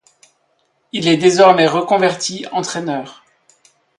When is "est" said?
1.07-1.17